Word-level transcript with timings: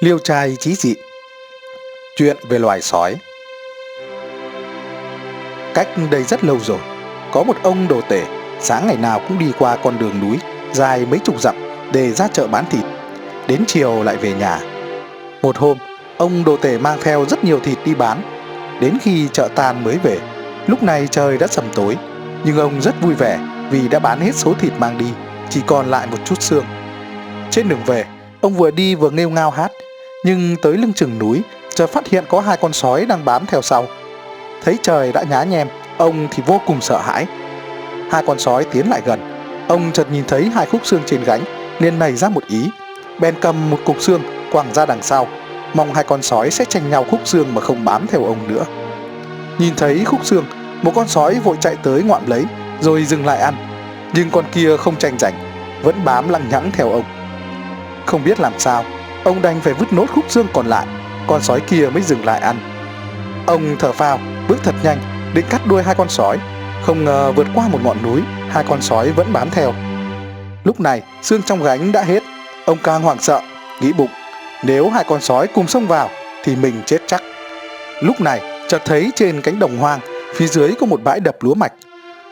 Liêu 0.00 0.18
trai 0.18 0.56
trí 0.56 0.74
dị. 0.74 0.94
Chuyện 2.16 2.36
về 2.48 2.58
loài 2.58 2.80
sói. 2.80 3.16
Cách 5.74 5.88
đây 6.10 6.22
rất 6.22 6.44
lâu 6.44 6.58
rồi, 6.60 6.78
Có 7.32 7.42
một 7.42 7.56
ông 7.62 7.88
đồ 7.88 8.00
tể 8.08 8.24
Sáng 8.60 8.86
ngày 8.86 8.96
nào 8.96 9.20
cũng 9.28 9.38
đi 9.38 9.52
qua 9.58 9.76
con 9.76 9.98
đường 9.98 10.20
núi 10.20 10.38
Dài 10.72 11.06
mấy 11.06 11.18
chục 11.18 11.40
dặm 11.40 11.54
Để 11.92 12.10
ra 12.10 12.28
chợ 12.28 12.46
bán 12.46 12.64
thịt. 12.70 12.84
Đến 13.48 13.64
chiều 13.66 14.02
lại 14.02 14.16
về 14.16 14.32
nhà. 14.32 14.60
Một 15.42 15.56
hôm, 15.56 15.78
Ông 16.16 16.44
đồ 16.44 16.56
tể 16.56 16.78
mang 16.78 16.98
theo 17.02 17.24
rất 17.24 17.44
nhiều 17.44 17.60
thịt 17.60 17.78
đi 17.84 17.94
bán. 17.94 18.22
Đến 18.80 18.98
khi 19.02 19.28
chợ 19.32 19.48
tan 19.54 19.84
mới 19.84 19.98
về, 20.02 20.18
Lúc 20.66 20.82
này 20.82 21.08
trời 21.10 21.38
đã 21.38 21.46
sầm 21.46 21.64
tối, 21.74 21.96
Nhưng 22.44 22.56
ông 22.56 22.82
rất 22.82 22.94
vui 23.00 23.14
vẻ 23.14 23.38
Vì 23.70 23.88
đã 23.88 23.98
bán 23.98 24.20
hết 24.20 24.34
số 24.34 24.54
thịt 24.54 24.72
mang 24.78 24.98
đi, 24.98 25.08
Chỉ 25.50 25.60
còn 25.66 25.86
lại 25.86 26.06
một 26.06 26.18
chút 26.24 26.42
xương. 26.42 26.64
Trên 27.50 27.68
đường 27.68 27.84
về, 27.86 28.04
Ông 28.40 28.54
vừa 28.54 28.70
đi 28.70 28.94
vừa 28.94 29.10
nghêu 29.10 29.30
ngao 29.30 29.50
hát 29.50 29.70
nhưng 30.26 30.56
tới 30.56 30.76
lưng 30.76 30.92
chừng 30.92 31.18
núi, 31.18 31.42
chợt 31.74 31.86
phát 31.86 32.08
hiện 32.08 32.24
có 32.28 32.40
hai 32.40 32.56
con 32.56 32.72
sói 32.72 33.06
đang 33.06 33.24
bám 33.24 33.46
theo 33.46 33.62
sau. 33.62 33.86
Thấy 34.64 34.78
trời 34.82 35.12
đã 35.12 35.24
nhá 35.30 35.44
nhem, 35.44 35.68
ông 35.98 36.28
thì 36.30 36.42
vô 36.46 36.60
cùng 36.66 36.80
sợ 36.80 36.98
hãi. 36.98 37.26
Hai 38.10 38.22
con 38.26 38.38
sói 38.38 38.64
tiến 38.64 38.90
lại 38.90 39.02
gần. 39.04 39.20
Ông 39.68 39.92
chợt 39.92 40.10
nhìn 40.10 40.24
thấy 40.28 40.50
hai 40.54 40.66
khúc 40.66 40.86
xương 40.86 41.02
trên 41.06 41.24
gánh, 41.24 41.40
liền 41.78 41.98
nảy 41.98 42.12
ra 42.12 42.28
một 42.28 42.46
ý. 42.46 42.70
Bèn 43.20 43.34
cầm 43.40 43.70
một 43.70 43.78
cục 43.84 44.00
xương, 44.00 44.22
quẳng 44.52 44.74
ra 44.74 44.86
đằng 44.86 45.02
sau. 45.02 45.28
Mong 45.74 45.94
hai 45.94 46.04
con 46.04 46.22
sói 46.22 46.50
sẽ 46.50 46.64
tranh 46.64 46.90
nhau 46.90 47.04
khúc 47.10 47.20
xương 47.24 47.54
mà 47.54 47.60
không 47.60 47.84
bám 47.84 48.06
theo 48.06 48.24
ông 48.24 48.48
nữa. 48.48 48.64
Nhìn 49.58 49.74
thấy 49.76 50.04
khúc 50.04 50.24
xương, 50.24 50.44
một 50.82 50.92
con 50.94 51.08
sói 51.08 51.34
vội 51.34 51.56
chạy 51.60 51.76
tới 51.82 52.02
ngoạm 52.02 52.26
lấy, 52.26 52.44
rồi 52.80 53.04
dừng 53.04 53.26
lại 53.26 53.38
ăn. 53.38 53.54
Nhưng 54.14 54.30
con 54.30 54.44
kia 54.52 54.76
không 54.76 54.96
tranh 54.96 55.18
giành 55.18 55.34
vẫn 55.82 56.04
bám 56.04 56.28
lăng 56.28 56.48
nhẵng 56.50 56.70
theo 56.72 56.90
ông. 56.90 57.04
Không 58.06 58.24
biết 58.24 58.40
làm 58.40 58.52
sao 58.58 58.84
ông 59.26 59.42
đành 59.42 59.60
phải 59.60 59.74
vứt 59.74 59.92
nốt 59.92 60.06
khúc 60.14 60.24
xương 60.28 60.46
còn 60.52 60.66
lại, 60.66 60.86
con 61.26 61.42
sói 61.42 61.60
kia 61.60 61.88
mới 61.92 62.02
dừng 62.02 62.24
lại 62.24 62.40
ăn. 62.40 62.56
Ông 63.46 63.76
thở 63.78 63.92
phào, 63.92 64.18
bước 64.48 64.56
thật 64.62 64.74
nhanh, 64.82 64.98
định 65.34 65.44
cắt 65.50 65.66
đuôi 65.66 65.82
hai 65.82 65.94
con 65.94 66.08
sói. 66.08 66.38
Không 66.82 67.04
ngờ 67.04 67.32
vượt 67.36 67.46
qua 67.54 67.68
một 67.68 67.78
ngọn 67.84 68.02
núi, 68.02 68.20
hai 68.50 68.64
con 68.68 68.82
sói 68.82 69.10
vẫn 69.10 69.32
bám 69.32 69.50
theo. 69.50 69.74
Lúc 70.64 70.80
này, 70.80 71.02
xương 71.22 71.42
trong 71.42 71.62
gánh 71.62 71.92
đã 71.92 72.02
hết. 72.02 72.22
Ông 72.66 72.78
càng 72.82 73.02
hoảng 73.02 73.18
sợ, 73.20 73.40
nghĩ 73.80 73.92
bụng, 73.92 74.08
nếu 74.64 74.90
hai 74.90 75.04
con 75.04 75.20
sói 75.20 75.46
cùng 75.46 75.66
xông 75.66 75.86
vào 75.86 76.10
thì 76.44 76.56
mình 76.56 76.82
chết 76.86 76.98
chắc. 77.06 77.22
Lúc 78.02 78.20
này, 78.20 78.40
chợt 78.68 78.82
thấy 78.84 79.10
trên 79.14 79.40
cánh 79.40 79.58
đồng 79.58 79.78
hoang, 79.78 80.00
phía 80.34 80.46
dưới 80.46 80.74
có 80.80 80.86
một 80.86 81.00
bãi 81.04 81.20
đập 81.20 81.36
lúa 81.40 81.54
mạch. 81.54 81.72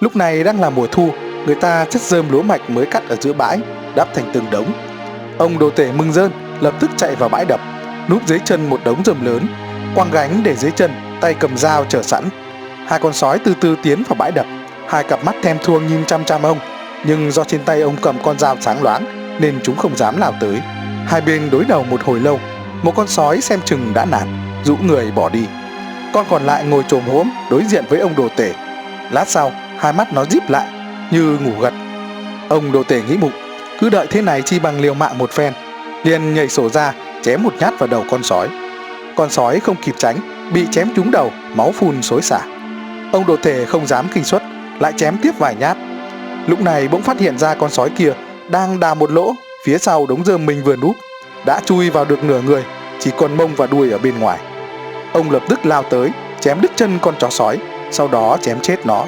Lúc 0.00 0.16
này 0.16 0.44
đang 0.44 0.60
là 0.60 0.70
mùa 0.70 0.86
thu, 0.86 1.10
người 1.46 1.54
ta 1.54 1.84
chất 1.84 2.02
rơm 2.02 2.32
lúa 2.32 2.42
mạch 2.42 2.70
mới 2.70 2.86
cắt 2.86 3.02
ở 3.08 3.16
giữa 3.20 3.32
bãi, 3.32 3.58
đắp 3.94 4.08
thành 4.14 4.30
từng 4.32 4.50
đống. 4.50 4.72
Ông 5.38 5.58
đồ 5.58 5.70
tể 5.70 5.92
mừng 5.92 6.12
rơn 6.12 6.30
lập 6.60 6.74
tức 6.80 6.90
chạy 6.96 7.16
vào 7.16 7.28
bãi 7.28 7.44
đập, 7.44 7.60
núp 8.08 8.26
dưới 8.26 8.38
chân 8.44 8.68
một 8.68 8.80
đống 8.84 9.02
rơm 9.04 9.24
lớn, 9.24 9.46
quăng 9.94 10.10
gánh 10.10 10.40
để 10.44 10.56
dưới 10.56 10.70
chân, 10.70 10.90
tay 11.20 11.34
cầm 11.34 11.56
dao 11.56 11.84
chờ 11.84 12.02
sẵn. 12.02 12.24
Hai 12.86 12.98
con 12.98 13.12
sói 13.12 13.38
từ 13.38 13.54
từ 13.60 13.76
tiến 13.82 14.02
vào 14.08 14.16
bãi 14.18 14.32
đập, 14.32 14.46
hai 14.88 15.04
cặp 15.04 15.24
mắt 15.24 15.34
thèm 15.42 15.58
thuông 15.62 15.86
nhìn 15.86 16.04
chăm 16.04 16.24
chăm 16.24 16.42
ông, 16.42 16.58
nhưng 17.04 17.30
do 17.30 17.44
trên 17.44 17.64
tay 17.64 17.80
ông 17.80 17.96
cầm 18.02 18.16
con 18.22 18.38
dao 18.38 18.56
sáng 18.60 18.82
loáng 18.82 19.04
nên 19.40 19.58
chúng 19.62 19.76
không 19.76 19.96
dám 19.96 20.16
lao 20.16 20.34
tới. 20.40 20.60
Hai 21.06 21.20
bên 21.20 21.50
đối 21.50 21.64
đầu 21.64 21.84
một 21.84 22.02
hồi 22.04 22.20
lâu, 22.20 22.40
một 22.82 22.92
con 22.96 23.08
sói 23.08 23.40
xem 23.40 23.60
chừng 23.64 23.94
đã 23.94 24.04
nản, 24.04 24.28
rũ 24.64 24.76
người 24.82 25.10
bỏ 25.10 25.28
đi. 25.28 25.46
Con 26.12 26.26
còn 26.30 26.42
lại 26.42 26.64
ngồi 26.64 26.84
trồm 26.88 27.02
hốm 27.02 27.30
đối 27.50 27.64
diện 27.64 27.84
với 27.88 28.00
ông 28.00 28.16
đồ 28.16 28.28
tể. 28.36 28.54
Lát 29.10 29.28
sau, 29.28 29.52
hai 29.78 29.92
mắt 29.92 30.12
nó 30.12 30.24
díp 30.24 30.50
lại, 30.50 30.68
như 31.10 31.38
ngủ 31.40 31.60
gật. 31.60 31.72
Ông 32.48 32.72
đồ 32.72 32.82
tể 32.82 33.02
nghĩ 33.02 33.16
bụng 33.16 33.32
cứ 33.80 33.90
đợi 33.90 34.06
thế 34.10 34.22
này 34.22 34.42
chi 34.42 34.58
bằng 34.58 34.80
liều 34.80 34.94
mạng 34.94 35.18
một 35.18 35.30
phen 35.30 35.52
liền 36.04 36.34
nhảy 36.34 36.48
sổ 36.48 36.68
ra, 36.68 36.94
chém 37.22 37.42
một 37.42 37.54
nhát 37.60 37.78
vào 37.78 37.86
đầu 37.86 38.04
con 38.10 38.22
sói. 38.22 38.48
Con 39.16 39.30
sói 39.30 39.60
không 39.60 39.76
kịp 39.84 39.94
tránh, 39.98 40.16
bị 40.52 40.66
chém 40.70 40.88
trúng 40.96 41.10
đầu, 41.10 41.32
máu 41.54 41.72
phun 41.72 42.02
xối 42.02 42.22
xả. 42.22 42.40
Ông 43.12 43.26
đồ 43.26 43.36
thể 43.42 43.64
không 43.64 43.86
dám 43.86 44.06
kinh 44.14 44.24
xuất 44.24 44.42
lại 44.80 44.92
chém 44.96 45.16
tiếp 45.22 45.38
vài 45.38 45.56
nhát. 45.60 45.76
Lúc 46.46 46.60
này 46.60 46.88
bỗng 46.88 47.02
phát 47.02 47.18
hiện 47.18 47.38
ra 47.38 47.54
con 47.54 47.70
sói 47.70 47.90
kia 47.90 48.12
đang 48.48 48.80
đào 48.80 48.94
một 48.94 49.10
lỗ, 49.10 49.34
phía 49.64 49.78
sau 49.78 50.06
đống 50.06 50.24
dơm 50.24 50.46
mình 50.46 50.64
vừa 50.64 50.76
núp, 50.76 50.96
đã 51.46 51.60
chui 51.64 51.90
vào 51.90 52.04
được 52.04 52.24
nửa 52.24 52.40
người, 52.40 52.64
chỉ 52.98 53.10
còn 53.16 53.36
mông 53.36 53.50
và 53.56 53.66
đuôi 53.66 53.90
ở 53.90 53.98
bên 53.98 54.18
ngoài. 54.18 54.38
Ông 55.12 55.30
lập 55.30 55.42
tức 55.48 55.66
lao 55.66 55.82
tới, 55.82 56.10
chém 56.40 56.60
đứt 56.60 56.70
chân 56.76 56.98
con 57.02 57.14
chó 57.18 57.30
sói, 57.30 57.58
sau 57.90 58.08
đó 58.08 58.36
chém 58.40 58.60
chết 58.60 58.86
nó. 58.86 59.04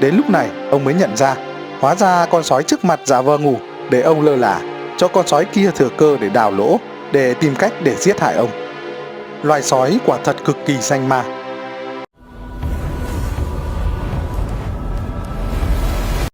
Đến 0.00 0.14
lúc 0.14 0.30
này, 0.30 0.48
ông 0.70 0.84
mới 0.84 0.94
nhận 0.94 1.16
ra, 1.16 1.36
hóa 1.80 1.94
ra 1.94 2.26
con 2.26 2.42
sói 2.42 2.62
trước 2.62 2.84
mặt 2.84 3.00
giả 3.04 3.20
vờ 3.20 3.38
ngủ, 3.38 3.56
để 3.90 4.00
ông 4.00 4.22
lơ 4.22 4.36
là 4.36 4.60
cho 5.00 5.08
con 5.08 5.26
sói 5.26 5.44
kia 5.44 5.70
thừa 5.74 5.88
cơ 5.96 6.16
để 6.20 6.28
đào 6.28 6.50
lỗ, 6.50 6.80
để 7.12 7.34
tìm 7.34 7.54
cách 7.58 7.72
để 7.82 7.94
giết 7.94 8.20
hại 8.20 8.34
ông. 8.34 8.50
Loài 9.42 9.62
sói 9.62 9.98
quả 10.06 10.18
thật 10.24 10.36
cực 10.44 10.56
kỳ 10.66 10.76
danh 10.76 11.08
ma. 11.08 11.39